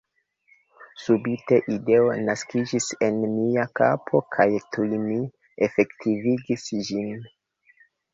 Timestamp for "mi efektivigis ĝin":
5.03-7.13